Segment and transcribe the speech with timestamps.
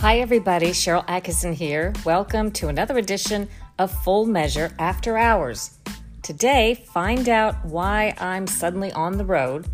[0.00, 0.68] Hi, everybody.
[0.68, 1.92] Sharyl Attkisson here.
[2.04, 3.48] Welcome to another edition
[3.80, 5.76] of Full Measure After Hours.
[6.22, 9.66] Today, find out why I'm suddenly on the road.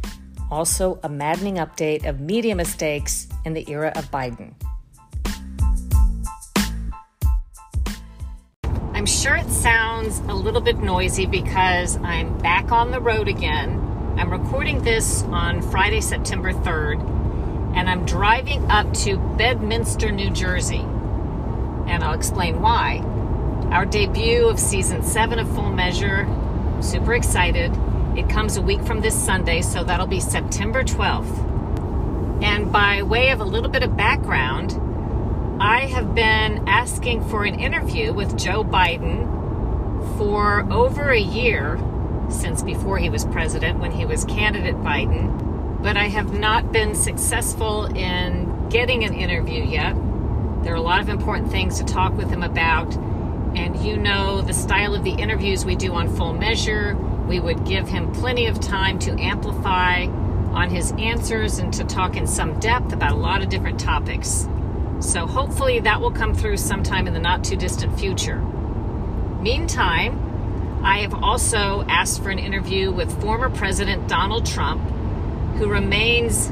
[0.50, 4.54] Also, a maddening update of media mistakes in the era of Biden.
[8.94, 13.78] I'm sure it sounds a little bit noisy because I'm back on the road again.
[14.16, 17.23] I'm recording this on Friday, September 3rd
[17.74, 20.78] and I'm driving up to Bedminster, New Jersey.
[21.86, 22.98] And I'll explain why.
[23.70, 26.28] Our debut of season seven of Full Measure,
[26.80, 27.72] super excited.
[28.16, 32.42] It comes a week from this Sunday, so that'll be September 12th.
[32.44, 34.80] And by way of a little bit of background,
[35.60, 39.26] I have been asking for an interview with Joe Biden
[40.16, 41.80] for over a year
[42.28, 45.43] since before he was president, when he was candidate Biden
[45.84, 49.94] but I have not been successful in getting an interview yet.
[50.62, 52.96] There are a lot of important things to talk with him about,
[53.54, 56.96] and you know the style of the interviews we do on Full Measure.
[57.28, 62.16] We would give him plenty of time to amplify on his answers and to talk
[62.16, 64.48] in some depth about a lot of different topics.
[65.00, 68.38] So hopefully that will come through sometime in the not too distant future.
[69.42, 74.80] Meantime, I have also asked for an interview with former President Donald Trump
[75.56, 76.50] who remains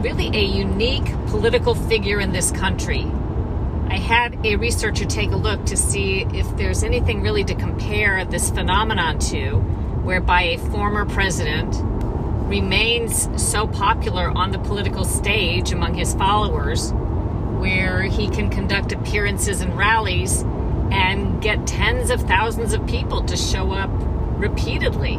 [0.00, 3.10] really a unique political figure in this country.
[3.88, 8.24] I had a researcher take a look to see if there's anything really to compare
[8.24, 9.56] this phenomenon to,
[10.02, 11.74] whereby a former president
[12.48, 19.60] remains so popular on the political stage among his followers, where he can conduct appearances
[19.60, 20.42] and rallies
[20.90, 23.90] and get tens of thousands of people to show up
[24.38, 25.18] repeatedly.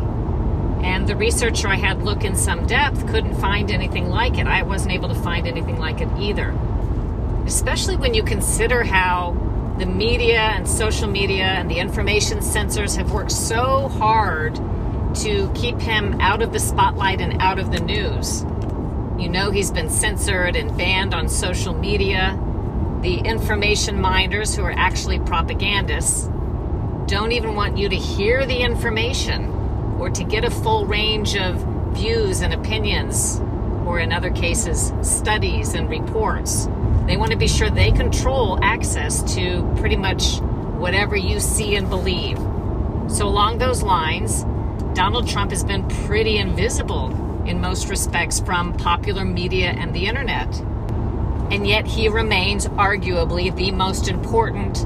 [0.85, 4.45] And the researcher I had look in some depth couldn't find anything like it.
[4.45, 6.55] I wasn't able to find anything like it either.
[7.47, 9.35] Especially when you consider how
[9.79, 14.53] the media and social media and the information censors have worked so hard
[15.15, 18.43] to keep him out of the spotlight and out of the news.
[19.19, 22.39] You know, he's been censored and banned on social media.
[23.01, 26.27] The information minders, who are actually propagandists,
[27.07, 29.64] don't even want you to hear the information
[29.99, 31.55] or to get a full range of
[31.95, 33.39] views and opinions,
[33.85, 36.67] or in other cases, studies and reports.
[37.07, 40.39] They want to be sure they control access to pretty much
[40.79, 42.37] whatever you see and believe.
[43.07, 44.43] So, along those lines,
[44.95, 47.11] Donald Trump has been pretty invisible
[47.45, 50.47] in most respects from popular media and the internet.
[51.51, 54.85] And yet, he remains arguably the most important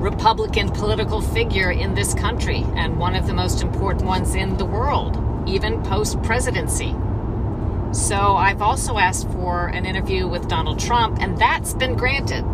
[0.00, 4.64] Republican political figure in this country and one of the most important ones in the
[4.64, 6.96] world, even post presidency.
[7.92, 12.46] So I've also asked for an interview with Donald Trump, and that's been granted.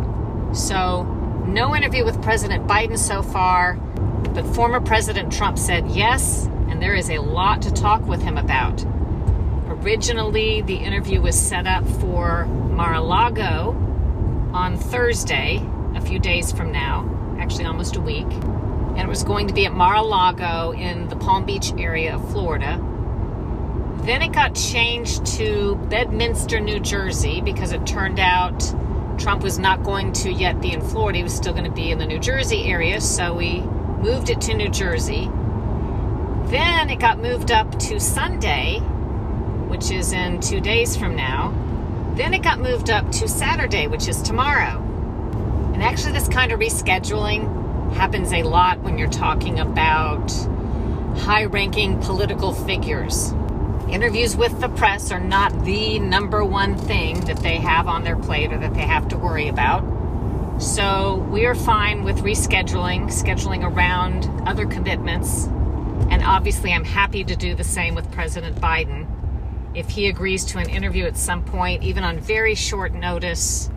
[0.53, 1.05] So,
[1.47, 3.75] no interview with President Biden so far,
[4.34, 8.39] but former President Trump said yes, and there is a lot to talk with him
[8.39, 8.84] about.
[9.69, 13.71] Originally, the interview was set up for Mar a Lago
[14.53, 15.65] on Thursday,
[15.95, 18.26] a few days from now actually almost a week.
[18.26, 22.14] And it was going to be at Mar a Lago in the Palm Beach area
[22.14, 22.78] of Florida.
[24.04, 28.60] Then it got changed to Bedminster, New Jersey, because it turned out
[29.19, 31.19] Trump was not going to yet be in Florida.
[31.19, 34.41] He was still going to be in the New Jersey area, so we moved it
[34.42, 35.28] to New Jersey.
[36.47, 38.78] Then it got moved up to Sunday,
[39.68, 41.53] which is in two days from now.
[42.15, 44.85] Then it got moved up to Saturday, which is tomorrow.
[45.77, 50.33] And actually, this kind of rescheduling happens a lot when you're talking about
[51.19, 53.33] high ranking political figures.
[53.91, 58.17] Interviews with the press are not the number one thing that they have on their
[58.17, 59.83] plate or that they have to worry about.
[60.63, 65.45] So we are fine with rescheduling, scheduling around other commitments.
[65.45, 69.07] And obviously, I'm happy to do the same with President Biden.
[69.75, 73.69] If he agrees to an interview at some point, even on very short notice,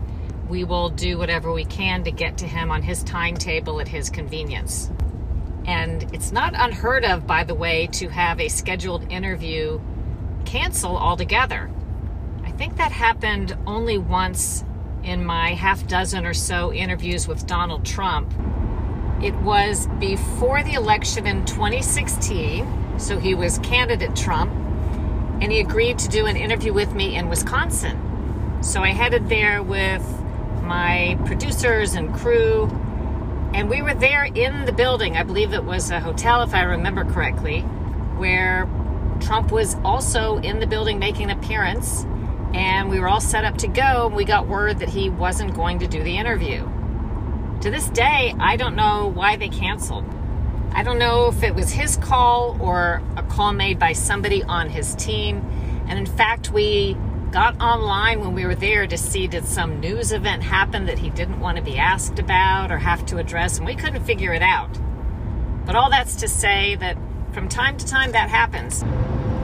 [0.50, 4.10] we will do whatever we can to get to him on his timetable at his
[4.10, 4.90] convenience.
[5.64, 9.80] And it's not unheard of, by the way, to have a scheduled interview
[10.44, 11.70] cancel altogether.
[12.44, 14.64] I think that happened only once
[15.04, 18.34] in my half dozen or so interviews with Donald Trump.
[19.22, 24.50] It was before the election in 2016, so he was candidate Trump,
[25.40, 28.58] and he agreed to do an interview with me in Wisconsin.
[28.62, 30.19] So I headed there with
[30.62, 32.66] my producers and crew,
[33.54, 35.16] and we were there in the building.
[35.16, 38.68] I believe it was a hotel, if I remember correctly, where
[39.20, 42.04] Trump was also in the building making an appearance
[42.54, 44.06] and we were all set up to go.
[44.06, 46.68] And We got word that he wasn't going to do the interview.
[47.60, 50.04] To this day, I don't know why they canceled.
[50.72, 54.70] I don't know if it was his call or a call made by somebody on
[54.70, 55.38] his team.
[55.88, 56.96] And in fact, we
[57.30, 61.10] got online when we were there to see did some news event happen that he
[61.10, 64.42] didn't want to be asked about or have to address, and we couldn't figure it
[64.42, 64.78] out.
[65.64, 66.96] But all that's to say that
[67.32, 68.82] from time to time that happens.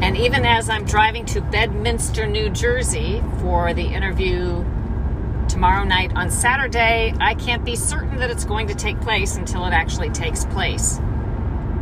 [0.02, 4.64] And even as I'm driving to Bedminster, New Jersey for the interview
[5.48, 9.64] tomorrow night on Saturday, I can't be certain that it's going to take place until
[9.64, 10.98] it actually takes place.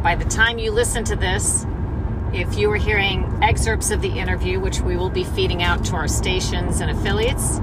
[0.03, 1.65] By the time you listen to this,
[2.35, 5.95] if you are hearing excerpts of the interview, which we will be feeding out to
[5.95, 7.61] our stations and affiliates,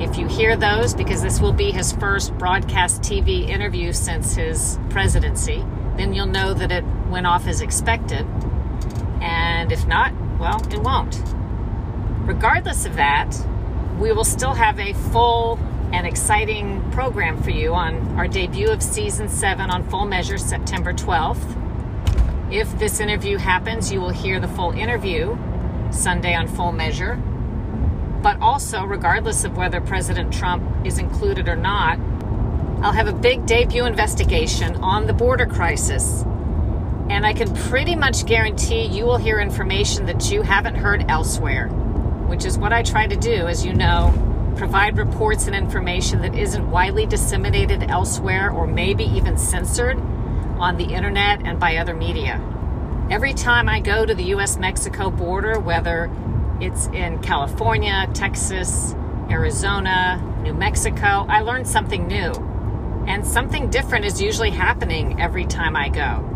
[0.00, 4.80] if you hear those, because this will be his first broadcast TV interview since his
[4.88, 5.64] presidency,
[5.96, 8.26] then you'll know that it went off as expected.
[9.20, 11.22] And if not, well, it won't.
[12.26, 13.32] Regardless of that,
[14.00, 15.56] we will still have a full
[15.92, 20.92] and exciting program for you on our debut of season seven on Full Measure September
[20.92, 21.69] 12th.
[22.50, 25.38] If this interview happens, you will hear the full interview
[25.92, 27.14] Sunday on Full Measure.
[28.22, 32.00] But also, regardless of whether President Trump is included or not,
[32.82, 36.24] I'll have a big debut investigation on the border crisis
[37.08, 41.68] and I can pretty much guarantee you will hear information that you haven't heard elsewhere,
[42.28, 44.12] which is what I try to do, as you know,
[44.56, 49.98] provide reports and information that isn't widely disseminated elsewhere or maybe even censored
[50.60, 52.40] on the internet and by other media.
[53.10, 56.10] Every time I go to the US Mexico border, whether
[56.60, 58.94] it's in California, Texas,
[59.30, 62.32] Arizona, New Mexico, I learn something new.
[63.08, 66.26] And something different is usually happening every time I go.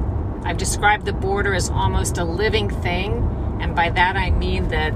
[0.45, 4.95] I've described the border as almost a living thing, and by that I mean that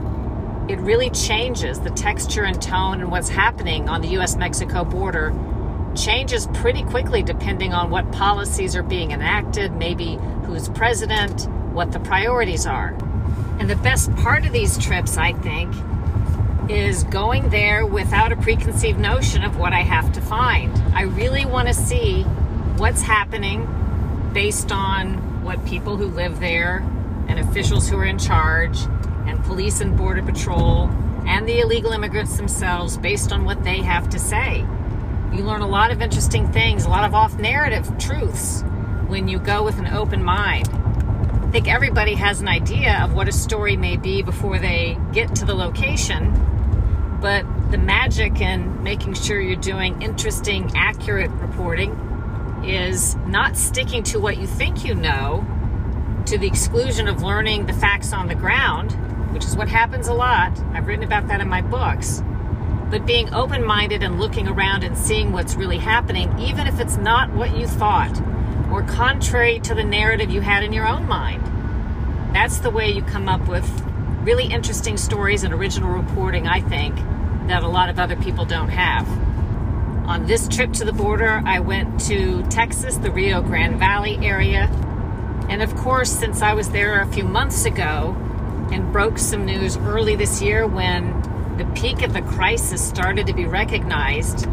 [0.69, 5.31] it really changes the texture and tone and what's happening on the US Mexico border
[5.97, 12.01] changes pretty quickly depending on what policies are being enacted, maybe who's president, what the
[12.01, 12.97] priorities are.
[13.59, 15.75] And the best part of these trips, I think,
[16.71, 20.77] is going there without a preconceived notion of what I have to find.
[20.95, 22.23] I really want to see
[22.77, 23.67] what's happening
[24.33, 26.79] based on what people who live there
[27.27, 28.79] and officials who are in charge
[29.27, 30.89] and police and border patrol
[31.27, 34.65] and the illegal immigrants themselves based on what they have to say.
[35.33, 38.63] You learn a lot of interesting things, a lot of off narrative truths
[39.09, 40.69] when you go with an open mind.
[40.69, 45.35] I think everybody has an idea of what a story may be before they get
[45.37, 51.93] to the location, but the magic in making sure you're doing interesting, accurate reporting
[52.65, 55.47] is not sticking to what you think you know
[56.27, 58.93] to the exclusion of learning the facts on the ground,
[59.33, 60.59] which is what happens a lot.
[60.73, 62.23] I've written about that in my books.
[62.91, 66.97] But being open minded and looking around and seeing what's really happening, even if it's
[66.97, 68.19] not what you thought
[68.71, 71.43] or contrary to the narrative you had in your own mind.
[72.35, 73.69] That's the way you come up with
[74.23, 76.97] really interesting stories and original reporting, I think,
[77.49, 79.09] that a lot of other people don't have.
[80.07, 84.65] On this trip to the border, I went to Texas, the Rio Grande Valley area.
[85.51, 88.17] And of course, since I was there a few months ago
[88.71, 91.13] and broke some news early this year when
[91.59, 94.47] the peak of the crisis started to be recognized,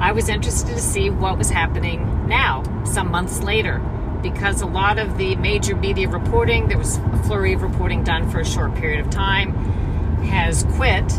[0.00, 3.78] I was interested to see what was happening now, some months later,
[4.22, 8.30] because a lot of the major media reporting, there was a flurry of reporting done
[8.30, 9.54] for a short period of time,
[10.24, 11.12] has quit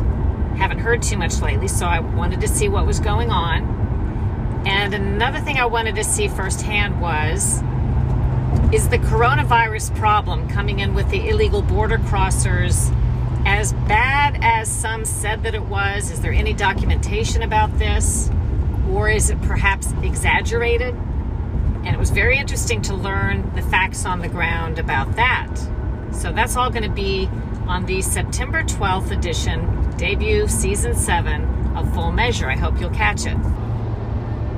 [0.59, 4.63] haven't heard too much lately, so I wanted to see what was going on.
[4.67, 7.61] And another thing I wanted to see firsthand was
[8.73, 12.93] is the coronavirus problem coming in with the illegal border crossers
[13.45, 16.11] as bad as some said that it was?
[16.11, 18.29] Is there any documentation about this?
[18.91, 20.95] Or is it perhaps exaggerated?
[20.95, 25.49] And it was very interesting to learn the facts on the ground about that.
[26.11, 27.29] So that's all going to be
[27.67, 32.49] on the September 12th edition, debut season 7 of Full Measure.
[32.49, 33.37] I hope you'll catch it.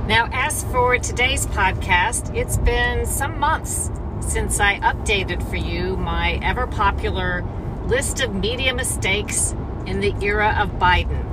[0.07, 6.39] Now, as for today's podcast, it's been some months since I updated for you my
[6.41, 7.45] ever popular
[7.91, 9.53] list of media mistakes
[9.85, 11.25] in the era of Biden,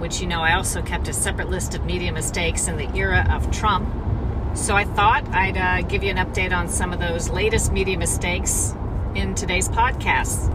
[0.00, 3.24] which you know I also kept a separate list of media mistakes in the era
[3.30, 3.88] of Trump.
[4.56, 7.96] So I thought I'd uh, give you an update on some of those latest media
[7.96, 8.74] mistakes
[9.14, 10.52] in today's podcast.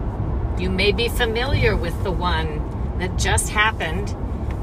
[0.59, 4.13] You may be familiar with the one that just happened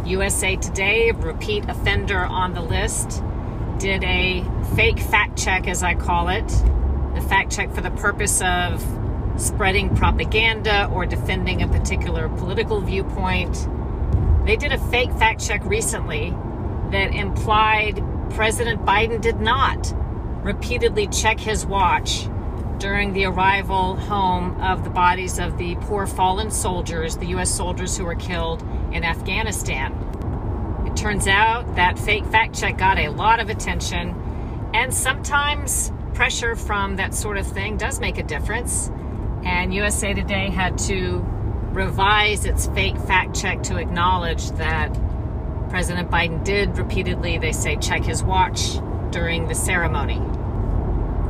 [0.06, 3.22] USA Today, repeat offender on the list,
[3.78, 4.44] did a
[4.76, 6.46] fake fact check, as I call it,
[7.14, 8.97] the fact check for the purpose of
[9.38, 13.68] spreading propaganda or defending a particular political viewpoint.
[14.44, 16.34] They did a fake fact check recently
[16.90, 19.92] that implied President Biden did not
[20.42, 22.28] repeatedly check his watch
[22.78, 27.50] during the arrival home of the bodies of the poor fallen soldiers, the U.S.
[27.50, 29.92] soldiers who were killed in Afghanistan.
[30.86, 34.14] It turns out that fake fact check got a lot of attention,
[34.74, 38.90] and sometimes pressure from that sort of thing does make a difference.
[39.44, 41.24] And USA Today had to
[41.72, 44.92] revise its fake fact check to acknowledge that
[45.70, 48.78] President Biden did repeatedly, they say, check his watch
[49.10, 50.18] during the ceremony.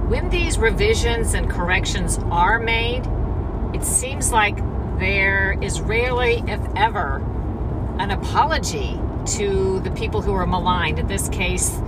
[0.09, 3.03] When these revisions and corrections are made,
[3.75, 4.57] it seems like
[4.99, 7.17] there is rarely, if ever,
[7.99, 10.99] an apology to the people who are maligned.
[10.99, 11.79] In this case,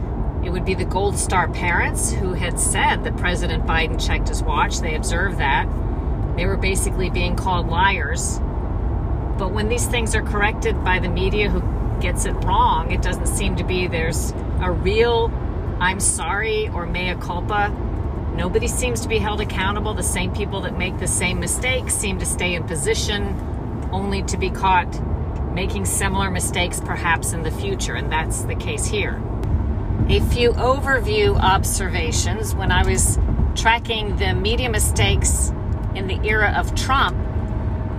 [0.45, 4.43] it would be the Gold Star parents who had said that President Biden checked his
[4.43, 4.81] watch.
[4.81, 5.67] They observed that.
[6.41, 8.39] They were basically being called liars.
[9.37, 11.61] But when these things are corrected by the media who
[12.01, 15.31] gets it wrong, it doesn't seem to be there's a real
[15.81, 17.69] I'm sorry or mea culpa
[18.35, 19.93] Nobody seems to be held accountable.
[19.93, 24.39] The same people that make the same mistakes seem to stay in position only to
[24.39, 24.89] be caught
[25.53, 29.23] making similar mistakes perhaps in the future, and that's the case here.
[30.09, 33.19] A few overview observations when I was
[33.55, 35.53] tracking the media mistakes
[35.95, 37.17] in the era of Trump,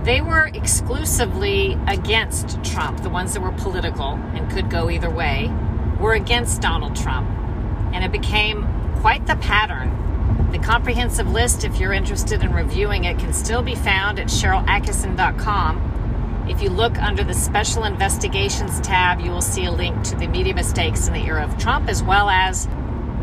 [0.04, 3.02] they were exclusively against Trump.
[3.02, 5.52] The ones that were political and could go either way
[6.00, 7.28] were against Donald Trump.
[7.94, 8.66] And it became
[9.00, 10.02] quite the pattern
[10.52, 16.44] the comprehensive list, if you're interested in reviewing it, can still be found at SharylAttkisson.com.
[16.46, 20.26] If you look under the Special Investigations tab, you will see a link to the
[20.26, 22.68] media mistakes in the era of Trump, as well as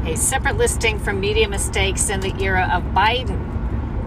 [0.06, 3.59] a separate listing for media mistakes in the era of Biden.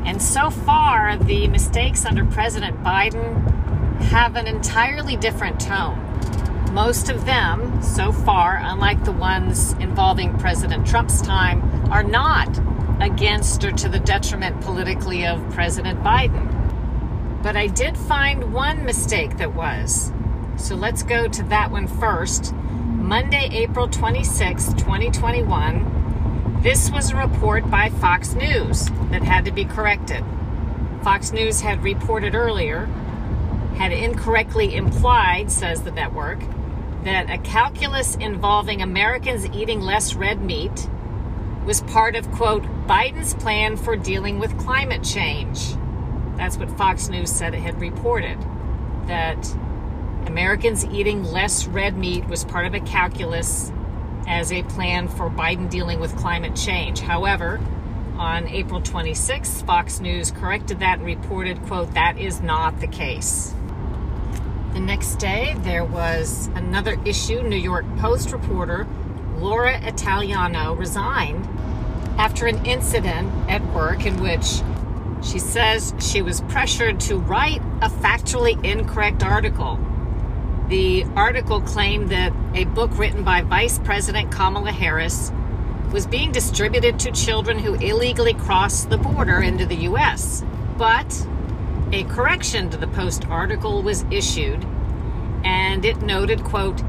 [0.04, 5.98] And so far, the mistakes under President Biden have an entirely different tone.
[6.72, 12.58] Most of them, so far, unlike the ones involving President Trump's time, are not
[13.00, 16.48] against or to the detriment politically of President Biden.
[17.42, 20.12] But I did find one mistake that was.
[20.56, 22.54] So let's go to that one first.
[22.54, 26.01] Monday, April 26, 2021.
[26.62, 30.24] This was a report by Fox News that had to be corrected.
[31.02, 32.86] Fox News had reported earlier,
[33.74, 36.38] had incorrectly implied, says the network,
[37.02, 40.88] that a calculus involving Americans eating less red meat
[41.66, 45.74] was part of, quote, Biden's plan for dealing with climate change.
[46.36, 48.38] That's what Fox News said it had reported.
[49.08, 49.52] That
[50.26, 53.72] Americans eating less red meat was part of a calculus
[54.26, 57.00] as a plan for Biden dealing with climate change.
[57.00, 57.60] However,
[58.16, 63.54] on April 26th, Fox News corrected that and reported, quote, that is not the case.
[64.74, 67.42] The next day, there was another issue.
[67.42, 68.86] New York Post reporter
[69.36, 71.46] Laura Italiano resigned
[72.18, 74.62] after an incident at work in which
[75.22, 79.78] she says she was pressured to write a factually incorrect article.
[80.68, 85.30] The article claimed that a book written by Vice President Kamala Harris
[85.92, 90.42] was being distributed to children who illegally crossed the border into the U.S.
[90.78, 91.26] But
[91.92, 94.64] a correction to the Post article was issued,
[95.44, 96.82] and it noted, quote,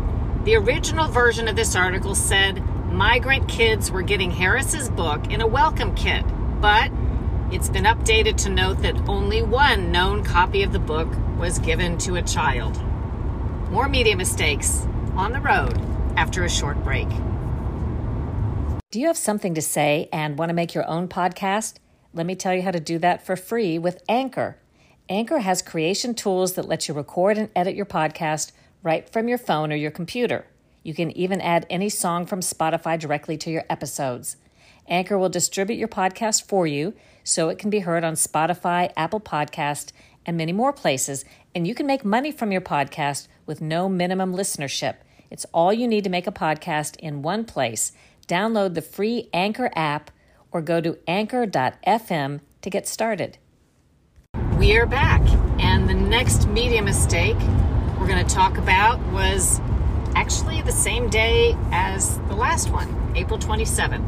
[0.46, 5.48] the original version of this article said migrant kids were getting Harris's book in a
[5.48, 6.24] welcome kit,
[6.62, 6.92] but
[7.51, 11.98] it's been updated to note that only one known copy of the book was given
[12.00, 12.82] to a child.
[13.74, 15.82] More media mistakes on the road
[16.15, 17.10] after a short break.
[18.92, 21.77] Do you have something to say and want to make your own podcast?
[22.13, 24.60] Let me tell you how to do that for free with Anchor.
[25.10, 28.51] Anchor has creation tools that let you record and edit your podcast
[28.84, 30.46] right from your phone or your computer.
[30.84, 34.38] You can even add any song from Spotify directly to your episodes.
[34.88, 39.20] Anchor will distribute your podcast for you so it can be heard on Spotify, Apple
[39.20, 39.94] Podcast,
[40.25, 44.33] and many more places, and you can make money from your podcast with no minimum
[44.33, 44.95] listenership.
[45.29, 47.91] It's all you need to make a podcast in one place.
[48.27, 50.12] Download the free Anchor app
[50.51, 53.38] or go to anchor.fm to get started.
[54.57, 55.22] We are back,
[55.60, 57.38] and the next media mistake
[58.00, 59.60] we're going to talk about was
[60.15, 64.07] actually the same day as the last one, April 27th.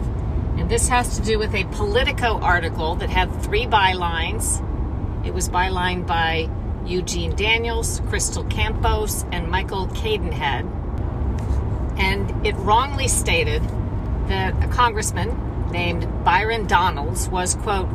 [0.59, 4.61] And this has to do with a Politico article that had three bylines.
[5.25, 6.49] It was bylined by
[6.85, 10.65] Eugene Daniels, Crystal Campos, and Michael Cadenhead.
[11.97, 13.63] And it wrongly stated
[14.27, 17.89] that a congressman named Byron Donalds was, quote,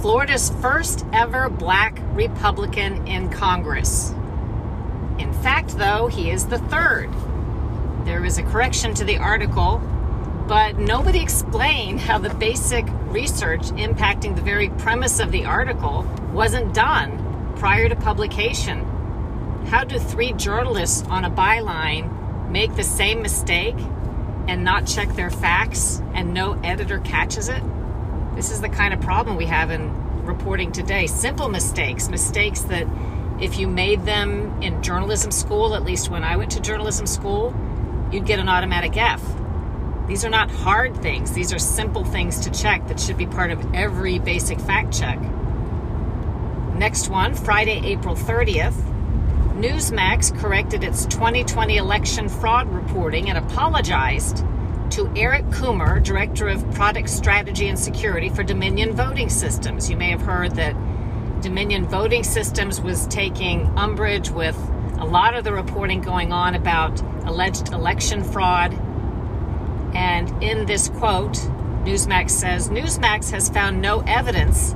[0.00, 4.12] Florida's first ever black Republican in Congress.
[5.18, 7.10] In fact, though, he is the third.
[8.04, 9.78] There is a correction to the article,
[10.46, 16.02] but nobody explained how the basic research impacting the very premise of the article
[16.32, 17.25] wasn't done
[17.56, 18.84] prior to publication.
[19.66, 23.76] How do three journalists on a byline make the same mistake
[24.46, 27.62] and not check their facts and no editor catches it?
[28.36, 31.06] This is the kind of problem we have in reporting today.
[31.06, 32.86] Simple mistakes, mistakes that
[33.40, 37.54] if you made them in journalism school, at least when I went to journalism school,
[38.12, 39.22] you'd get an automatic F.
[40.06, 43.50] These are not hard things, these are simple things to check that should be part
[43.50, 45.18] of every basic fact check.
[46.76, 48.74] Next one, Friday, April 30th.
[49.54, 54.44] Newsmax corrected its 2020 election fraud reporting and apologized
[54.90, 59.88] to Eric Coomer, Director of Product Strategy and Security for Dominion Voting Systems.
[59.88, 60.74] You may have heard that
[61.40, 64.56] Dominion Voting Systems was taking umbrage with
[64.98, 68.74] a lot of the reporting going on about alleged election fraud.
[69.94, 71.36] And in this quote,
[71.86, 74.74] Newsmax says Newsmax has found no evidence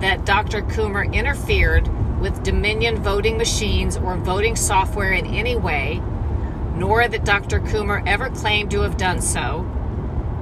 [0.00, 0.62] that Dr.
[0.62, 1.88] Coomer interfered
[2.20, 6.02] with Dominion voting machines or voting software in any way
[6.80, 7.60] nor that Dr.
[7.60, 9.62] Coomer ever claimed to have done so,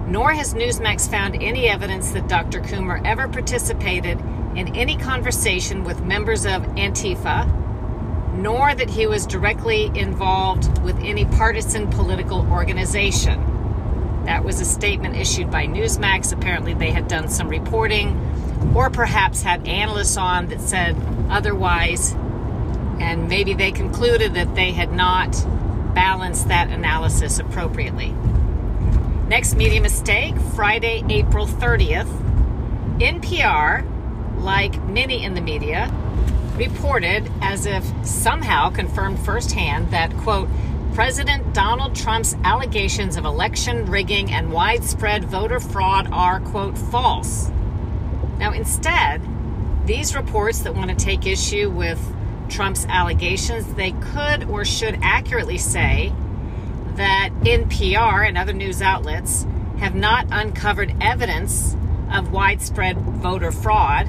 [0.06, 2.60] nor has Newsmax found any evidence that Dr.
[2.60, 4.20] Coomer ever participated
[4.54, 7.46] in any conversation with members of Antifa,
[8.34, 14.24] nor that he was directly involved with any partisan political organization.
[14.24, 16.32] That was a statement issued by Newsmax.
[16.32, 18.10] Apparently, they had done some reporting,
[18.74, 20.96] or perhaps had analysts on that said
[21.28, 22.12] otherwise,
[23.00, 25.32] and maybe they concluded that they had not
[25.94, 28.14] balanced that analysis appropriately.
[29.28, 32.08] Next media mistake Friday, April 30th.
[32.98, 33.84] NPR,
[34.40, 35.92] like many in the media,
[36.56, 40.48] reported as if somehow confirmed firsthand that, quote,
[40.94, 47.50] President Donald Trump's allegations of election rigging and widespread voter fraud are, quote, false.
[48.38, 49.20] Now, instead,
[49.86, 52.00] these reports that want to take issue with
[52.48, 56.12] Trump's allegations, they could or should accurately say
[56.96, 59.46] that NPR and other news outlets
[59.78, 61.76] have not uncovered evidence
[62.12, 64.08] of widespread voter fraud.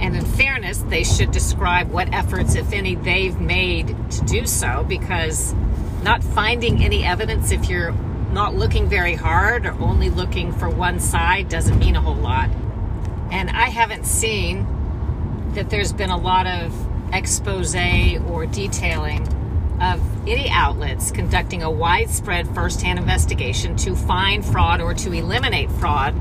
[0.00, 4.84] And in fairness, they should describe what efforts, if any, they've made to do so
[4.88, 5.54] because
[6.02, 7.92] not finding any evidence if you're
[8.32, 12.50] not looking very hard or only looking for one side doesn't mean a whole lot.
[13.30, 14.66] And I haven't seen
[15.54, 16.74] that there's been a lot of
[17.12, 19.26] expose or detailing
[19.80, 26.14] of any outlets conducting a widespread firsthand investigation to find fraud or to eliminate fraud.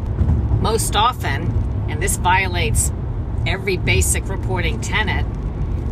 [0.62, 1.44] Most often,
[1.89, 2.92] and this violates
[3.46, 5.26] every basic reporting tenet,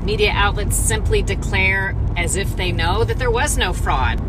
[0.03, 4.19] media outlets simply declare as if they know that there was no fraud.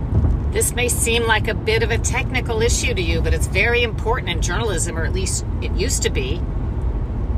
[0.53, 3.83] This may seem like a bit of a technical issue to you, but it's very
[3.83, 6.42] important in journalism, or at least it used to be.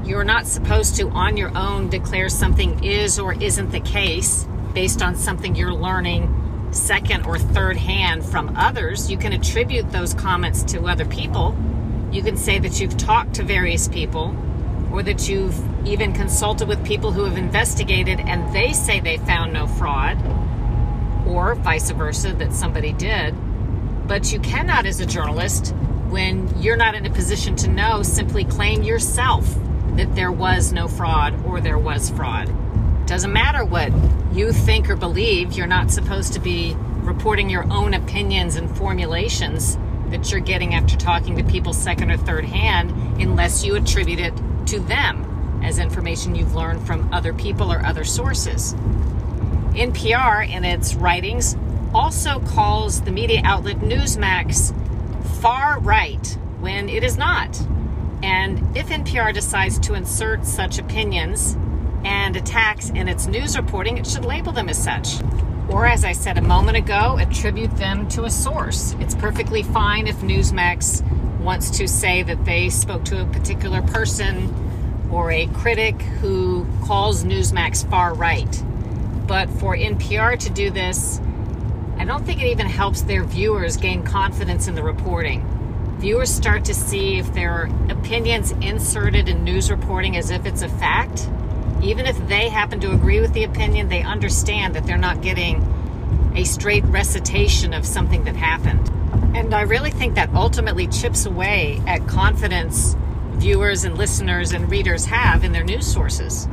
[0.04, 5.00] You're not supposed to, on your own, declare something is or isn't the case based
[5.00, 9.10] on something you're learning second or third hand from others.
[9.10, 11.56] You can attribute those comments to other people.
[12.12, 14.36] You can say that you've talked to various people
[14.92, 19.54] or that you've even consulted with people who have investigated and they say they found
[19.54, 20.18] no fraud,
[21.26, 23.34] or vice versa, that somebody did.
[24.06, 25.74] But you cannot, as a journalist,
[26.10, 29.56] when you're not in a position to know, simply claim yourself
[29.96, 32.52] that there was no fraud or there was fraud.
[33.06, 33.92] Doesn't matter what
[34.32, 39.76] you think or believe, you're not supposed to be reporting your own opinions and formulations
[40.08, 44.34] that you're getting after talking to people second or third hand unless you attribute it
[44.66, 48.74] to them as information you've learned from other people or other sources.
[49.74, 51.56] NPR, in its writings,
[51.92, 54.74] also calls the media outlet Newsmax
[55.40, 57.56] far right when it is not.
[58.24, 61.58] And if NPR decides to insert such opinions
[62.06, 65.20] and attacks in its news reporting, it should label them as such.
[65.68, 68.96] Or, as I said a moment ago, attribute them to a source.
[68.98, 71.02] It's perfectly fine if Newsmax
[71.40, 74.48] wants to say that they spoke to a particular person
[75.10, 78.64] or a critic who calls Newsmax far right.
[79.26, 81.20] But for NPR to do this,
[81.98, 85.53] I don't think it even helps their viewers gain confidence in the reporting.
[86.04, 90.60] Viewers start to see if there are opinions inserted in news reporting as if it's
[90.60, 91.30] a fact.
[91.82, 95.62] Even if they happen to agree with the opinion, they understand that they're not getting
[96.36, 98.86] a straight recitation of something that happened.
[99.34, 102.96] And I really think that ultimately chips away at confidence
[103.36, 106.46] viewers and listeners and readers have in their news sources.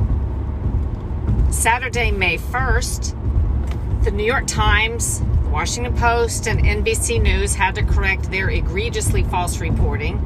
[1.50, 8.30] Saturday, May 1st, the New York Times, Washington Post, and NBC News had to correct
[8.30, 10.16] their egregiously false reporting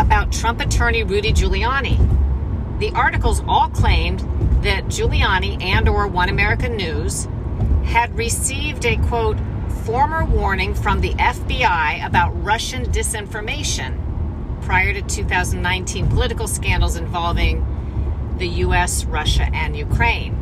[0.00, 1.96] about Trump attorney Rudy Giuliani.
[2.80, 4.18] The articles all claimed
[4.64, 7.28] that Giuliani and or One American News
[7.84, 9.38] had received a quote
[9.84, 13.96] former warning from the FBI about Russian disinformation
[14.62, 17.64] prior to 2019 political scandals involving
[18.38, 20.34] the US, Russia, and Ukraine.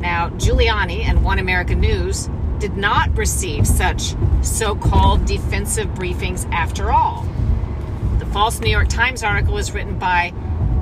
[0.00, 6.90] Now, Giuliani and One American News did not receive such so called defensive briefings after
[6.90, 7.26] all.
[8.18, 10.32] The false New York Times article was written by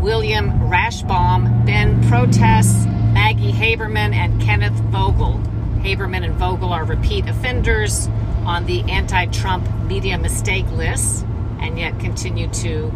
[0.01, 5.41] William Rashbaum, Ben Protess, Maggie Haberman, and Kenneth Vogel.
[5.81, 8.09] Haberman and Vogel are repeat offenders
[8.45, 11.25] on the anti Trump media mistake list
[11.61, 12.93] and yet continue to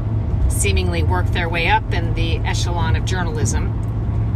[0.48, 3.76] seemingly work their way up in the echelon of journalism.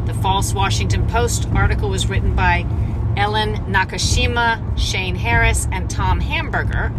[0.06, 2.66] The false Washington Post article was written by
[3.16, 6.92] Ellen Nakashima, Shane Harris, and Tom Hamburger.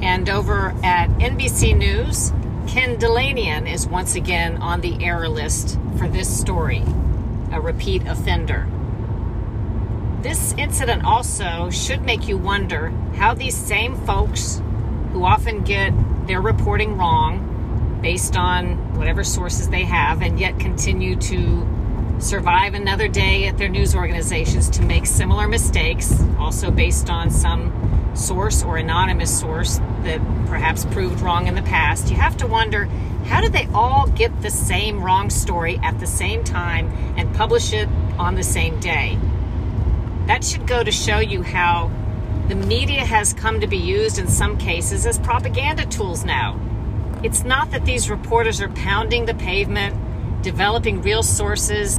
[0.00, 2.32] And over at NBC News,
[2.66, 6.82] Ken Dilanian is once again on the error list for this story,
[7.52, 8.66] a repeat offender.
[10.22, 14.62] This incident also should make you wonder how these same folks
[15.12, 15.92] who often get
[16.26, 21.66] their reporting wrong based on whatever sources they have and yet continue to
[22.22, 28.10] survive another day at their news organizations to make similar mistakes, also based on some
[28.14, 32.10] source or anonymous source that perhaps proved wrong in the past.
[32.10, 32.84] You have to wonder
[33.26, 37.72] how did they all get the same wrong story at the same time and publish
[37.72, 39.18] it on the same day?
[40.26, 41.90] That should go to show you how
[42.48, 46.60] the media has come to be used in some cases as propaganda tools now.
[47.22, 49.96] It's not that these reporters are pounding the pavement,
[50.42, 51.98] developing real sources,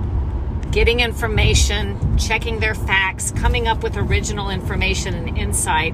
[0.74, 5.94] getting information, checking their facts, coming up with original information and insight.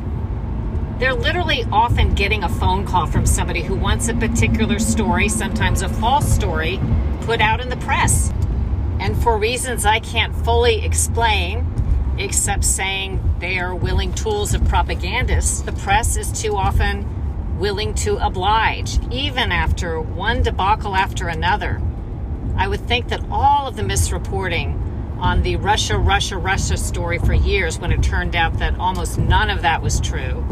[1.00, 5.82] They're literally often getting a phone call from somebody who wants a particular story, sometimes
[5.82, 6.80] a false story,
[7.22, 8.32] put out in the press.
[9.02, 11.66] And for reasons I can't fully explain,
[12.18, 18.16] except saying they are willing tools of propagandists, the press is too often willing to
[18.26, 21.82] oblige, even after one debacle after another.
[22.60, 24.78] I would think that all of the misreporting
[25.18, 29.50] on the Russia, Russia, Russia story for years when it turned out that almost none
[29.50, 30.46] of that was true.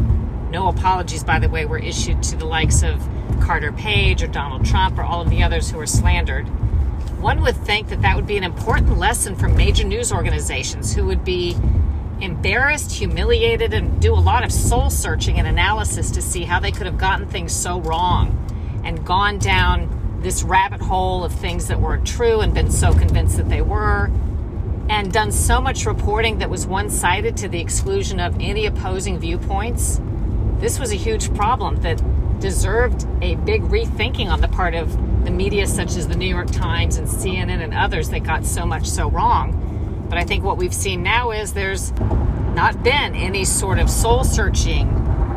[0.50, 3.06] No apologies, by the way, were issued to the likes of
[3.42, 6.46] Carter Page or Donald Trump or all of the others who were slandered.
[7.20, 11.04] One would think that that would be an important lesson for major news organizations who
[11.04, 11.58] would be
[12.22, 16.72] embarrassed, humiliated, and do a lot of soul searching and analysis to see how they
[16.72, 18.34] could have gotten things so wrong
[18.82, 23.36] and gone down this rabbit hole of things that weren't true and been so convinced
[23.36, 24.10] that they were,
[24.88, 29.18] and done so much reporting that was one sided to the exclusion of any opposing
[29.18, 30.00] viewpoints.
[30.58, 32.02] This was a huge problem that
[32.40, 34.92] deserved a big rethinking on the part of
[35.24, 38.64] the media, such as the New York Times and CNN and others that got so
[38.64, 40.06] much so wrong.
[40.08, 44.24] But I think what we've seen now is there's not been any sort of soul
[44.24, 44.88] searching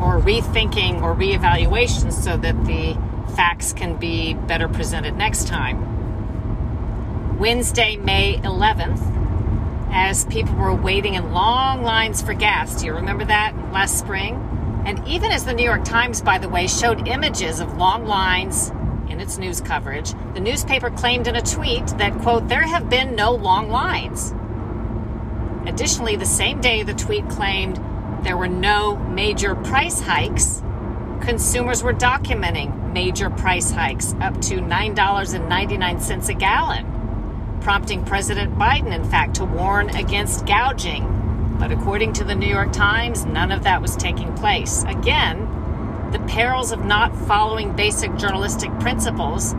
[0.02, 2.98] or rethinking or reevaluation so that the
[3.36, 7.40] facts can be better presented next time.
[7.40, 9.02] Wednesday, May 11th,
[9.92, 12.80] as people were waiting in long lines for gas.
[12.80, 14.36] Do you remember that last spring?
[14.86, 18.70] And even as the New York Times, by the way, showed images of long lines
[19.10, 23.16] in its news coverage, the newspaper claimed in a tweet that, quote, there have been
[23.16, 24.34] no long lines.
[25.68, 27.80] Additionally, the same day the tweet claimed
[28.24, 30.64] there were no major price hikes,
[31.22, 39.04] consumers were documenting major price hikes up to $9.99 a gallon, prompting President Biden, in
[39.04, 41.56] fact, to warn against gouging.
[41.60, 44.84] But according to the New York Times, none of that was taking place.
[44.84, 45.48] Again,
[46.12, 49.54] the perils of not following basic journalistic principles.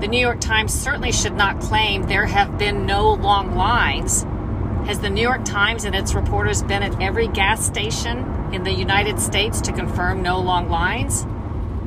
[0.00, 4.24] The New York Times certainly should not claim there have been no long lines
[4.86, 8.72] Has the New York Times and its reporters been at every gas station in the
[8.72, 11.24] United States to confirm no long lines?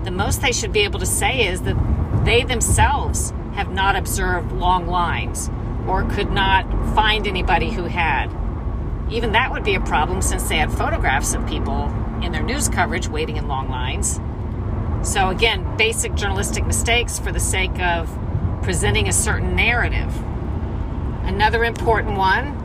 [0.06, 1.76] The most they should be able to say is that
[2.24, 5.50] they themselves have not observed long lines
[5.88, 8.28] or could not find anybody who had.
[9.10, 11.92] Even that would be a problem since they had photographs of people
[12.22, 14.20] in their news coverage waiting in long lines.
[15.02, 18.08] So, again, basic journalistic mistakes for the sake of
[18.62, 20.16] presenting a certain narrative.
[21.24, 22.62] Another important one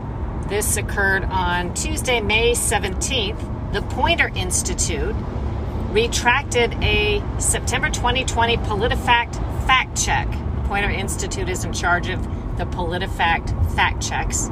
[0.47, 3.73] this occurred on Tuesday, May 17th.
[3.73, 5.15] The Poynter Institute
[5.91, 9.35] retracted a September 2020 PolitiFact
[9.67, 10.29] fact check.
[10.31, 12.23] The Poynter Institute is in charge of
[12.57, 14.49] the PolitiFact fact checks.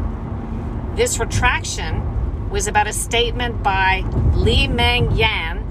[0.96, 4.02] This retraction was about a statement by
[4.34, 5.66] Li Meng Yan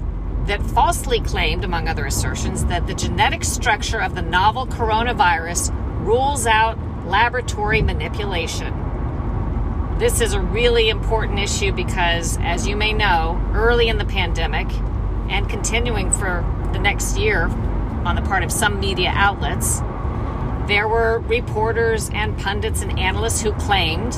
[0.47, 5.71] that falsely claimed, among other assertions, that the genetic structure of the novel coronavirus
[6.03, 8.73] rules out laboratory manipulation.
[9.99, 14.67] This is a really important issue because, as you may know, early in the pandemic
[15.29, 17.43] and continuing for the next year
[18.05, 19.79] on the part of some media outlets,
[20.67, 24.13] there were reporters and pundits and analysts who claimed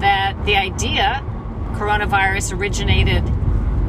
[0.00, 1.24] that the idea
[1.72, 3.24] coronavirus originated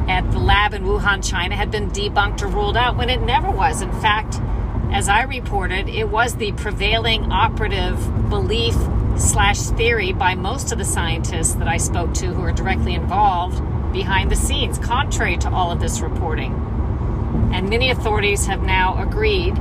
[0.08, 3.50] at the lab in Wuhan, China, had been debunked or ruled out when it never
[3.50, 3.80] was.
[3.80, 4.40] In fact,
[4.92, 8.76] as I reported, it was the prevailing operative belief
[9.16, 13.62] slash theory by most of the scientists that I spoke to who are directly involved
[13.94, 16.52] behind the scenes, contrary to all of this reporting.
[17.54, 19.56] And many authorities have now agreed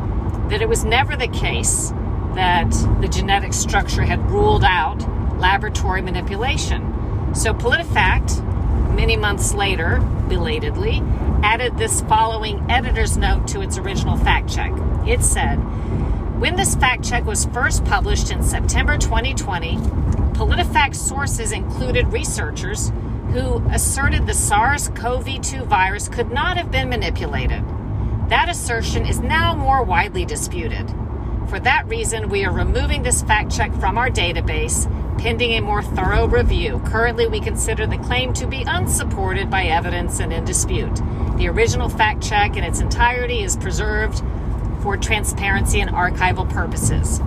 [0.50, 1.92] that it was never the case
[2.36, 2.70] that
[3.00, 5.00] the genetic structure had ruled out
[5.40, 7.34] laboratory manipulation.
[7.34, 8.44] So PolitiFact,
[8.96, 11.02] many months later, belatedly,
[11.44, 14.74] added this following editor's note to its original fact check.
[15.08, 15.58] It said,
[16.40, 19.78] when this fact check was first published in September 2020,
[20.34, 22.92] PolitiFact sources included researchers
[23.34, 27.64] who asserted the SARS CoV 2 virus could not have been manipulated.
[28.30, 30.88] That assertion is now more widely disputed.
[31.50, 35.82] For that reason, we are removing this fact check from our database pending a more
[35.82, 36.80] thorough review.
[36.86, 40.96] Currently, we consider the claim to be unsupported by evidence and in dispute.
[41.38, 44.22] The original fact check in its entirety is preserved
[44.82, 47.20] for transparency and archival purposes.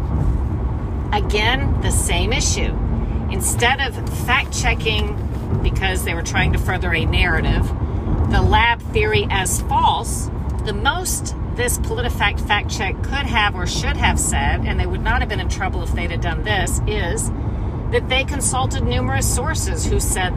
[1.13, 2.77] Again, the same issue.
[3.33, 5.17] Instead of fact checking
[5.63, 7.67] because they were trying to further a narrative,
[8.31, 10.31] the lab theory as false,
[10.65, 15.03] the most this PolitiFact fact check could have or should have said, and they would
[15.03, 17.31] not have been in trouble if they'd have done this, is
[17.93, 20.35] that they consulted numerous sources who said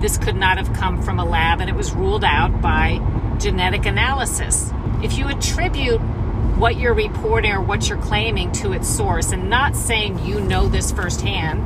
[0.00, 3.00] this could not have come from a lab and it was ruled out by
[3.38, 4.72] genetic analysis.
[5.02, 6.00] If you attribute
[6.56, 10.68] what you're reporting or what you're claiming to its source and not saying you know
[10.68, 11.60] this firsthand.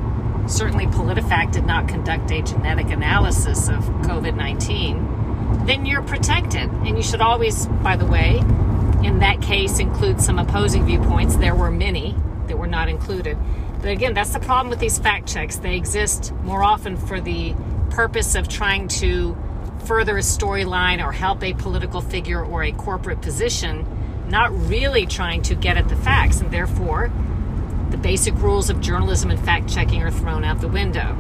[0.47, 5.67] Certainly, PolitiFact did not conduct a genetic analysis of COVID 19.
[5.67, 6.71] Then you're protected.
[6.71, 8.39] And you should always, by the way,
[9.05, 11.37] in that case, include some opposing viewpoints.
[11.37, 13.39] There were many that were not included.
[13.81, 15.57] But again, that's the problem with these fact checks.
[15.57, 17.55] They exist more often for the
[17.91, 19.37] purpose of trying to
[19.87, 23.87] further a storyline or help a political figure or a corporate position
[24.31, 27.11] not really trying to get at the facts, and therefore
[27.91, 31.17] the basic rules of journalism and fact checking are thrown out the window.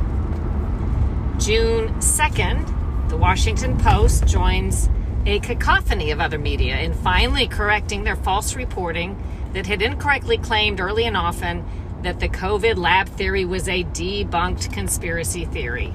[1.38, 4.88] June 2nd, the Washington Post joins
[5.26, 9.20] a cacophony of other media in finally correcting their false reporting
[9.52, 11.64] that had incorrectly claimed early and often
[12.02, 15.92] that the COVID lab theory was a debunked conspiracy theory.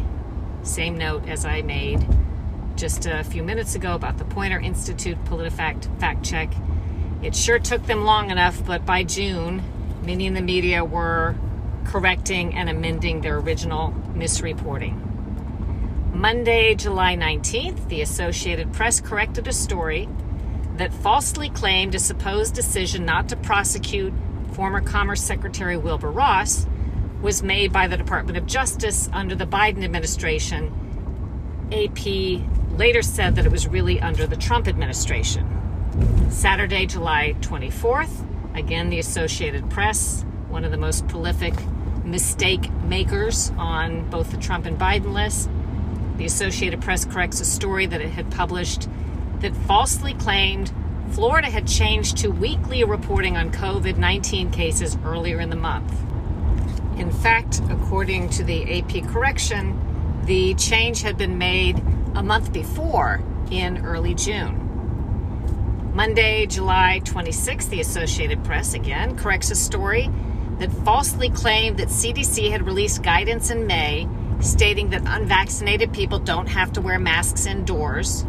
[0.64, 2.06] Same note as I made
[2.76, 6.52] just a few minutes ago about the Poynter Institute PolitiFact fact check
[7.26, 9.64] it sure took them long enough, but by June,
[10.06, 11.36] many in the media were
[11.86, 15.02] correcting and amending their original misreporting.
[16.13, 20.08] Monday, July 19th, the Associated Press corrected a story
[20.78, 24.13] that falsely claimed a supposed decision not to prosecute
[24.54, 26.65] former Commerce Secretary Wilbur Ross
[27.22, 30.72] was made by the Department of Justice under the Biden administration.
[31.72, 36.30] AP later said that it was really under the Trump administration.
[36.30, 41.54] Saturday, July 24th, again, the Associated Press, one of the most prolific
[42.04, 45.50] mistake makers on both the Trump and Biden lists.
[46.18, 48.88] The Associated Press corrects a story that it had published
[49.39, 50.72] that falsely claimed
[51.12, 55.94] Florida had changed to weekly reporting on COVID 19 cases earlier in the month.
[56.98, 59.80] In fact, according to the AP correction,
[60.26, 61.80] the change had been made
[62.15, 64.64] a month before in early June.
[65.96, 70.10] Monday, July 26th, the Associated Press again corrects a story
[70.60, 74.06] that falsely claimed that CDC had released guidance in May
[74.42, 78.26] stating that unvaccinated people don't have to wear masks indoors.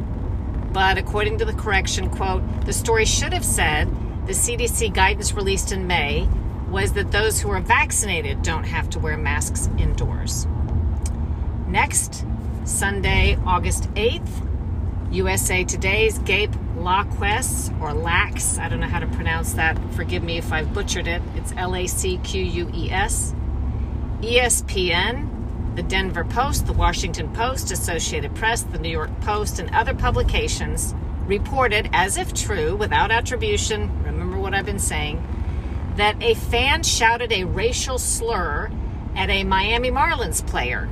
[0.73, 3.89] But according to the correction, quote, the story should have said
[4.29, 6.29] the CDC guidance released in May
[6.69, 10.47] was that those who are vaccinated don't have to wear masks indoors.
[11.67, 12.25] Next,
[12.63, 14.46] Sunday, August 8th,
[15.11, 17.21] USA Today's Gabe Lacques,
[17.81, 19.79] or Lax, I don't know how to pronounce that.
[19.95, 21.23] Forgive me if I've butchered it.
[21.37, 23.35] It's L A C Q U E S.
[24.21, 29.95] ESPN, the Denver Post, the Washington Post, Associated Press, the New York Post, and other
[29.95, 30.95] publications
[31.27, 35.23] reported, as if true, without attribution, remember what I've been saying,
[35.97, 38.71] that a fan shouted a racial slur
[39.15, 40.89] at a Miami Marlins player.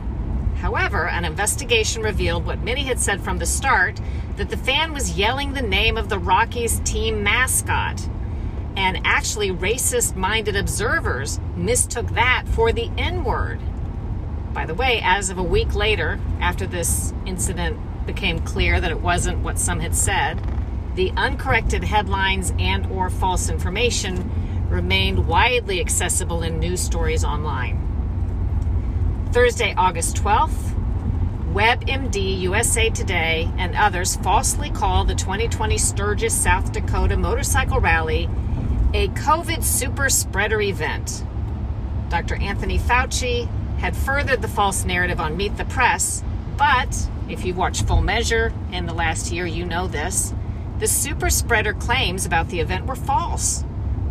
[0.64, 4.00] However, an investigation revealed what many had said from the start
[4.37, 8.09] that the fan was yelling the name of the Rockies team mascot.
[8.74, 13.61] And actually, racist minded observers mistook that for the N word.
[14.55, 19.03] By the way, as of a week later, after this incident became clear that it
[19.03, 20.40] wasn't what some had said,
[20.94, 24.31] the uncorrected headlines and or false information
[24.70, 27.93] remained widely accessible in news stories online.
[29.35, 30.77] Thursday, August 12th,
[31.53, 38.31] WebMD, USA Today, and others falsely call the 2020 Sturgis, South Dakota motorcycle rally
[38.94, 41.25] a COVID super spreader event.
[42.11, 42.37] Dr.
[42.37, 46.23] Anthony Fauci had furthered the false narrative on Meet the Press,
[46.57, 50.33] but if you've watched Full Measure in the last year, you know this.
[50.79, 53.64] The super spreader claims about the event were false.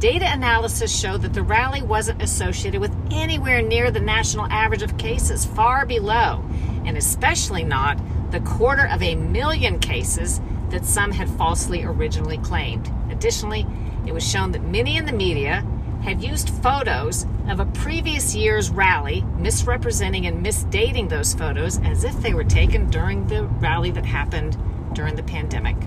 [0.03, 4.97] Data analysis showed that the rally wasn't associated with anywhere near the national average of
[4.97, 6.43] cases, far below,
[6.83, 7.97] and especially not
[8.29, 12.91] the quarter of a million cases that some had falsely originally claimed.
[13.11, 13.65] Additionally,
[14.05, 15.65] it was shown that many in the media
[16.03, 22.13] had used photos of a previous year's rally, misrepresenting and misdating those photos as if
[22.17, 24.57] they were taken during the rally that happened
[24.93, 25.77] during the pandemic.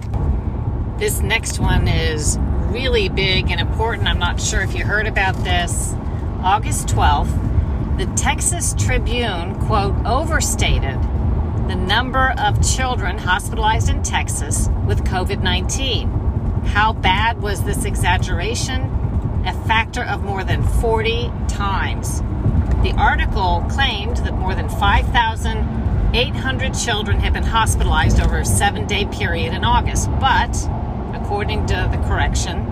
[0.97, 2.39] This next one is
[2.73, 4.09] really big and important.
[4.09, 5.95] I'm not sure if you heard about this.
[6.43, 11.01] August 12th, the Texas Tribune, quote, overstated
[11.69, 16.09] the number of children hospitalized in Texas with COVID 19.
[16.67, 18.83] How bad was this exaggeration?
[19.47, 22.21] A factor of more than 40 times.
[22.83, 29.07] The article claimed that more than 5,800 children had been hospitalized over a seven day
[29.07, 30.53] period in August, but
[31.27, 32.65] according to the correction,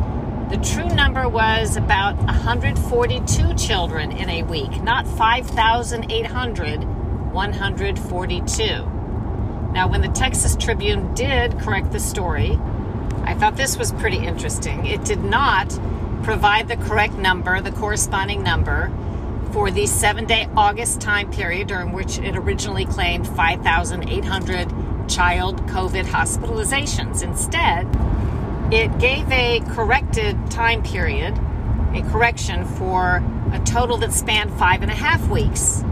[0.48, 6.84] the true number was about 142 children in a week, not 5,800,
[7.32, 8.64] 142.
[9.72, 12.56] Now, when the Texas Tribune did correct the story,
[13.24, 14.86] I thought this was pretty interesting.
[14.86, 15.76] It did not
[16.22, 18.92] provide the correct number, the corresponding number,
[19.50, 26.04] for the seven day August time period during which it originally claimed 5,800 child COVID
[26.04, 27.24] hospitalizations.
[27.24, 27.92] Instead,
[28.70, 31.36] it gave a corrected time period,
[31.94, 33.22] a correction for
[33.52, 35.82] a total that spanned five and a half weeks,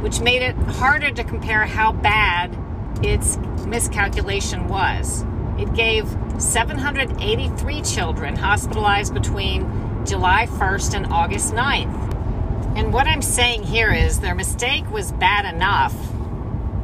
[0.00, 2.56] which made it harder to compare how bad
[3.04, 5.24] its miscalculation was.
[5.58, 12.76] It gave 783 children hospitalized between July 1st and August 9th.
[12.76, 15.94] And what I'm saying here is their mistake was bad enough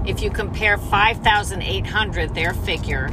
[0.07, 3.11] if you compare 5,800, their figure,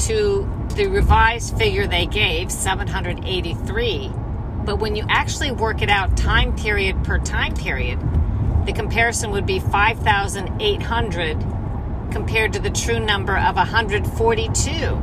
[0.00, 4.12] to the revised figure they gave, 783.
[4.64, 7.98] But when you actually work it out time period per time period,
[8.66, 11.46] the comparison would be 5,800
[12.10, 15.02] compared to the true number of 142.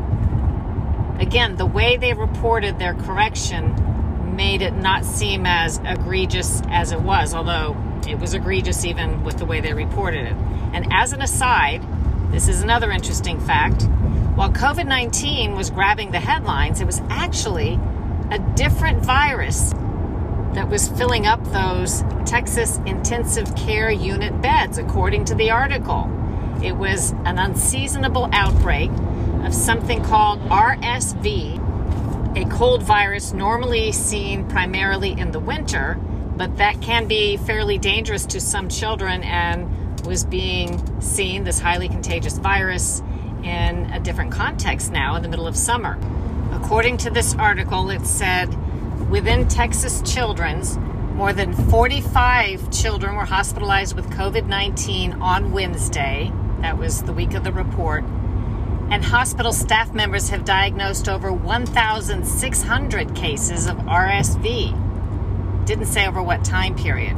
[1.19, 7.01] Again, the way they reported their correction made it not seem as egregious as it
[7.01, 7.75] was, although
[8.07, 10.35] it was egregious even with the way they reported it.
[10.73, 11.81] And as an aside,
[12.31, 13.87] this is another interesting fact.
[14.35, 17.79] While COVID 19 was grabbing the headlines, it was actually
[18.31, 19.73] a different virus
[20.53, 26.09] that was filling up those Texas intensive care unit beds, according to the article.
[26.63, 28.89] It was an unseasonable outbreak
[29.43, 35.99] of something called RSV, a cold virus normally seen primarily in the winter,
[36.35, 39.69] but that can be fairly dangerous to some children and
[40.07, 43.03] was being seen, this highly contagious virus,
[43.43, 45.99] in a different context now in the middle of summer.
[46.51, 48.47] According to this article, it said
[49.09, 50.77] within Texas Children's,
[51.13, 56.31] more than 45 children were hospitalized with COVID 19 on Wednesday.
[56.61, 58.03] That was the week of the report.
[58.89, 65.65] And hospital staff members have diagnosed over 1,600 cases of RSV.
[65.65, 67.17] Didn't say over what time period.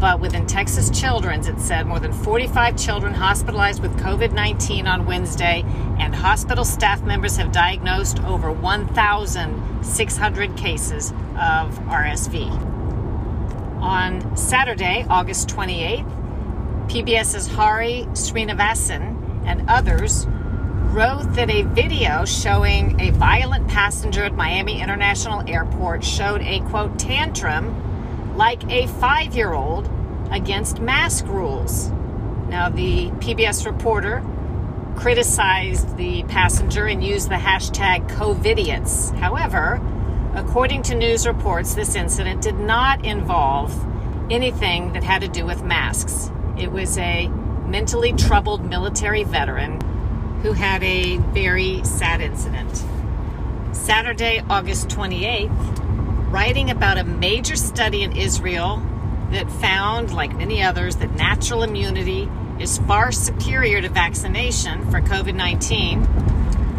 [0.00, 5.04] But within Texas Children's, it said more than 45 children hospitalized with COVID 19 on
[5.04, 5.62] Wednesday,
[5.98, 12.50] and hospital staff members have diagnosed over 1,600 cases of RSV.
[13.82, 16.08] On Saturday, August 28th,
[16.88, 24.80] PBS's Hari Sreenivasan and others wrote that a video showing a violent passenger at Miami
[24.80, 27.89] International Airport showed a quote tantrum
[28.40, 29.86] like a five year old
[30.30, 31.90] against mask rules.
[32.48, 34.24] Now, the PBS reporter
[34.96, 39.14] criticized the passenger and used the hashtag COVIDiots.
[39.16, 39.78] However,
[40.34, 43.74] according to news reports, this incident did not involve
[44.32, 46.30] anything that had to do with masks.
[46.56, 49.82] It was a mentally troubled military veteran
[50.40, 52.86] who had a very sad incident.
[53.76, 55.79] Saturday, August 28th,
[56.30, 58.80] writing about a major study in Israel
[59.32, 62.28] that found, like many others, that natural immunity
[62.60, 66.04] is far superior to vaccination for COVID 19.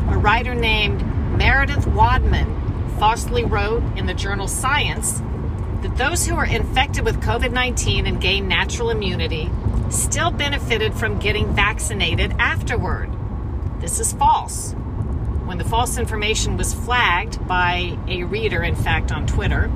[0.09, 1.01] A writer named
[1.37, 5.21] Meredith Wadman falsely wrote in the journal Science
[5.81, 9.49] that those who were infected with COVID 19 and gained natural immunity
[9.89, 13.11] still benefited from getting vaccinated afterward.
[13.81, 14.75] This is false
[15.51, 19.69] when the false information was flagged by a reader, in fact, on Twitter,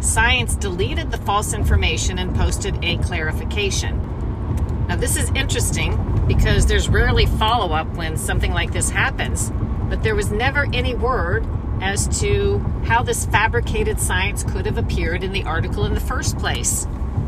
[0.00, 4.86] Science deleted the false information and posted a clarification.
[4.88, 9.52] Now, this is interesting because there's rarely follow up when something like this happens,
[9.90, 11.46] but there was never any word
[11.82, 16.38] as to how this fabricated science could have appeared in the article in the first
[16.38, 16.86] place.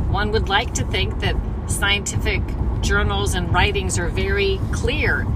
[0.09, 2.41] One would like to think that scientific
[2.81, 5.27] journals and writings are very clear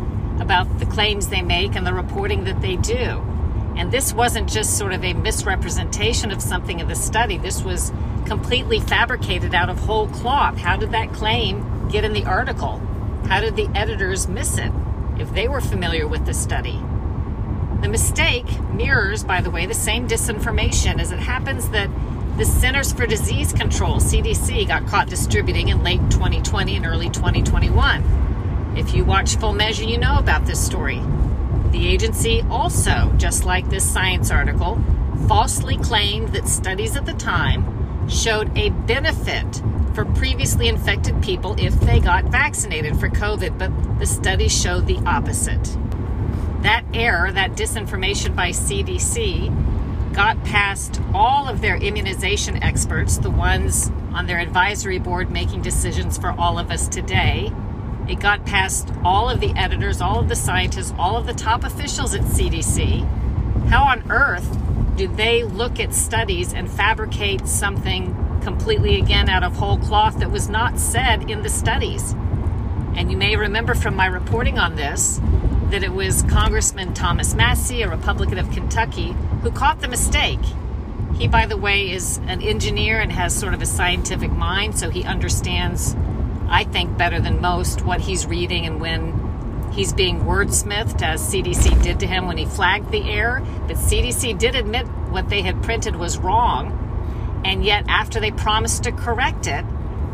[0.40, 3.24] about the claims they make and the reporting that they do.
[3.76, 7.38] And this wasn't just sort of a misrepresentation of something in the study.
[7.38, 7.92] This was
[8.26, 10.58] completely fabricated out of whole cloth.
[10.58, 12.78] How did that claim get in the article?
[13.28, 14.72] How did the editors miss it
[15.18, 16.80] if they were familiar with the study?
[17.80, 21.88] The mistake mirrors, by the way, the same disinformation as it happens that
[22.36, 28.27] the Centers for Disease Control, CDC, got caught distributing in late 2020 and early 2021.
[28.76, 31.00] If you watch Full Measure, you know about this story.
[31.70, 34.82] The agency also, just like this science article,
[35.26, 39.62] falsely claimed that studies at the time showed a benefit
[39.94, 44.98] for previously infected people if they got vaccinated for COVID, but the studies showed the
[44.98, 45.76] opposite.
[46.62, 53.90] That error, that disinformation by CDC, got past all of their immunization experts, the ones
[54.12, 57.52] on their advisory board making decisions for all of us today,
[58.08, 61.64] it got past all of the editors, all of the scientists, all of the top
[61.64, 63.06] officials at CDC.
[63.68, 64.56] How on earth
[64.96, 70.30] do they look at studies and fabricate something completely again out of whole cloth that
[70.30, 72.12] was not said in the studies?
[72.96, 75.20] And you may remember from my reporting on this
[75.70, 80.40] that it was Congressman Thomas Massie, a Republican of Kentucky, who caught the mistake.
[81.14, 84.88] He, by the way, is an engineer and has sort of a scientific mind, so
[84.88, 85.94] he understands
[86.48, 91.82] I think, better than most what he's reading and when he's being wordsmithed, as CDC
[91.82, 93.40] did to him when he flagged the error.
[93.66, 97.42] But CDC did admit what they had printed was wrong.
[97.44, 99.64] And yet, after they promised to correct it,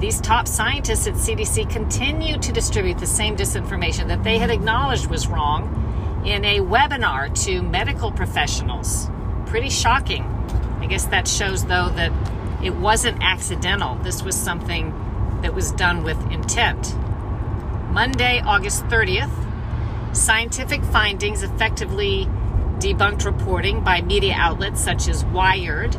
[0.01, 5.07] these top scientists at CDC continue to distribute the same disinformation that they had acknowledged
[5.07, 9.09] was wrong in a webinar to medical professionals.
[9.47, 10.25] Pretty shocking.
[10.81, 12.13] I guess that shows, though, that
[12.63, 13.95] it wasn't accidental.
[13.97, 14.93] This was something
[15.45, 16.97] that was done with intent.
[17.91, 19.31] Monday, August 30th,
[20.17, 22.27] scientific findings effectively
[22.79, 25.95] debunked reporting by media outlets such as Wired,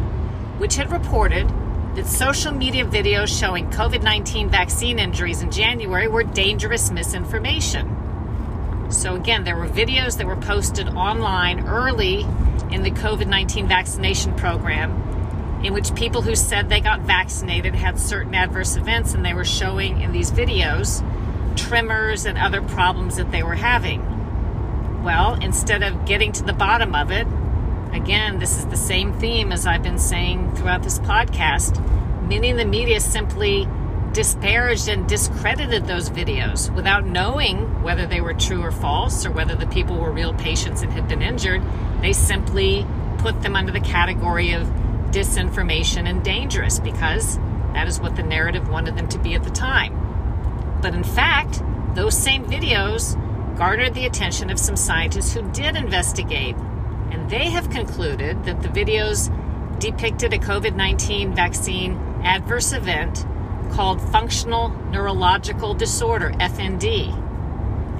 [0.57, 1.47] which had reported
[1.95, 7.87] that social media videos showing COVID 19 vaccine injuries in January were dangerous misinformation.
[8.89, 12.21] So, again, there were videos that were posted online early
[12.71, 15.14] in the COVID 19 vaccination program
[15.65, 19.43] in which people who said they got vaccinated had certain adverse events, and they were
[19.43, 21.03] showing in these videos
[21.57, 25.03] tremors and other problems that they were having.
[25.03, 27.25] Well, instead of getting to the bottom of it,
[27.93, 31.81] again, this is the same theme as I've been saying throughout this podcast.
[32.27, 33.67] Many in the media simply
[34.13, 39.55] disparaged and discredited those videos without knowing whether they were true or false or whether
[39.55, 41.63] the people were real patients and had been injured.
[42.01, 42.85] They simply
[43.17, 44.69] put them under the category of
[45.15, 47.37] disinformation and dangerous because
[47.73, 50.77] that is what the narrative wanted them to be at the time.
[50.81, 51.63] But in fact,
[51.95, 53.15] those same videos
[53.57, 56.57] garnered the attention of some scientists who did investigate,
[57.11, 59.31] and they have concluded that the videos
[59.79, 61.93] depicted a COVID 19 vaccine
[62.23, 63.25] adverse event
[63.71, 67.21] called functional neurological disorder, FND.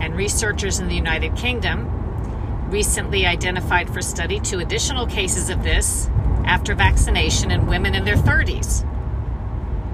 [0.02, 6.10] And researchers in the United Kingdom recently identified for study two additional cases of this
[6.46, 8.84] after vaccination in women in their 30s.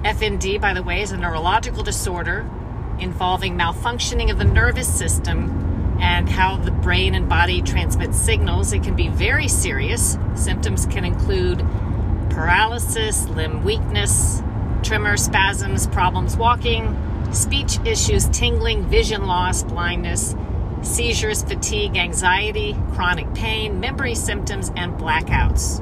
[0.04, 2.48] FND, by the way, is a neurological disorder
[2.98, 8.72] involving malfunctioning of the nervous system and how the brain and body transmit signals.
[8.72, 10.18] It can be very serious.
[10.34, 11.58] Symptoms can include
[12.30, 14.42] paralysis, limb weakness,
[14.82, 16.96] tremor, spasms, problems walking,
[17.32, 20.34] speech issues, tingling, vision loss, blindness,
[20.82, 25.80] seizures, fatigue, anxiety, chronic pain, memory symptoms, and blackouts.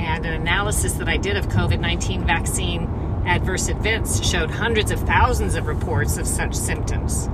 [0.00, 2.88] And an analysis that I did of COVID 19 vaccine
[3.26, 7.28] adverse events showed hundreds of thousands of reports of such symptoms.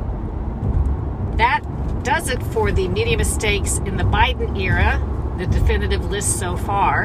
[1.37, 1.61] That
[2.03, 5.01] does it for the media mistakes in the Biden era,
[5.39, 7.05] the definitive list so far.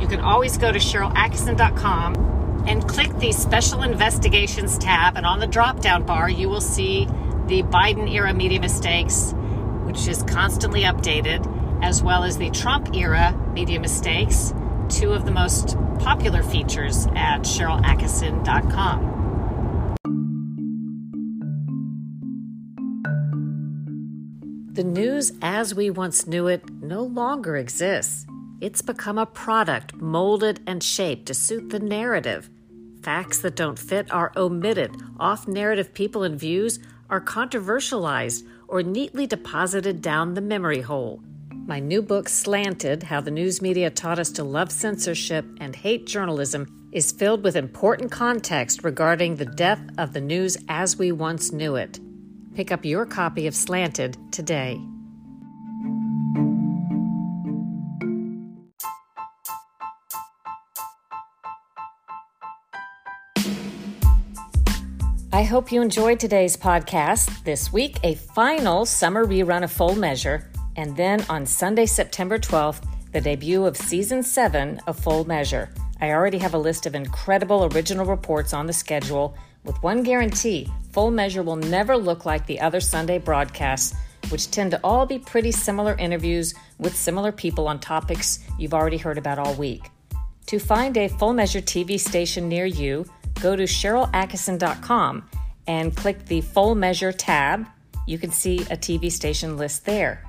[0.00, 5.46] You can always go to SharylAttkisson.com and click the Special Investigations tab, and on the
[5.46, 7.06] drop down bar, you will see
[7.46, 9.32] the Biden era media mistakes,
[9.84, 11.46] which is constantly updated,
[11.82, 14.52] as well as the Trump era media mistakes,
[14.90, 19.16] two of the most popular features at SharylAttkisson.com.
[24.72, 28.26] The news as we once knew it no longer exists.
[28.60, 32.50] It's become a product molded and shaped to suit the narrative.
[33.02, 34.94] Facts that don't fit are omitted.
[35.18, 36.78] Off narrative people and views
[37.08, 41.22] are controversialized or neatly deposited down the memory hole.
[41.66, 46.06] My new book, Slanted How the News Media Taught Us to Love Censorship and Hate
[46.06, 51.52] Journalism, is filled with important context regarding the death of the news as we once
[51.52, 52.00] knew it.
[52.54, 54.80] Pick up your copy of Slanted today.
[65.32, 67.44] I hope you enjoyed today's podcast.
[67.44, 70.49] This week, a final summer rerun of Full Measure
[70.80, 75.68] and then on Sunday, September 12th, the debut of season 7 of Full Measure.
[76.00, 80.70] I already have a list of incredible original reports on the schedule, with one guarantee
[80.92, 83.94] Full Measure will never look like the other Sunday broadcasts,
[84.30, 88.96] which tend to all be pretty similar interviews with similar people on topics you've already
[88.96, 89.90] heard about all week.
[90.46, 93.04] To find a Full Measure TV station near you,
[93.42, 95.28] go to SharylAttkisson.com
[95.66, 97.66] and click the Full Measure tab.
[98.06, 100.24] You can see a TV station list there.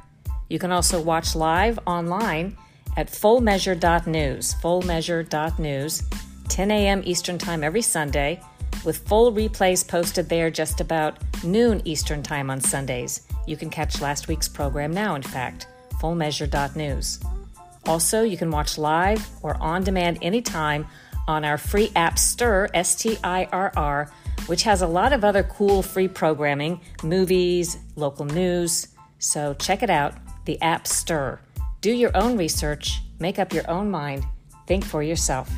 [0.51, 2.57] You can also watch live online
[2.97, 6.03] at fullmeasure.news, fullmeasure.news,
[6.49, 7.01] 10 a.m.
[7.05, 8.41] Eastern Time every Sunday,
[8.83, 13.25] with full replays posted there just about noon Eastern Time on Sundays.
[13.47, 15.67] You can catch last week's program now, in fact,
[16.01, 17.21] fullmeasure.news.
[17.85, 20.85] Also, you can watch live or on demand anytime
[21.29, 24.11] on our free app Stirr, S T I R R,
[24.47, 28.89] which has a lot of other cool free programming, movies, local news.
[29.17, 30.13] So check it out
[30.45, 31.39] the app Stirr.
[31.81, 34.25] Do your own research, make up your own mind,
[34.67, 35.49] think for yourself.